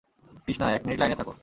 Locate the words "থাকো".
1.15-1.33